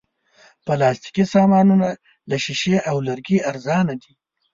[0.65, 1.87] پلاستيکي سامانونه
[2.29, 4.11] له شیشې او لرګي ارزانه دي.